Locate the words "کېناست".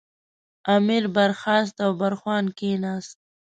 2.57-3.17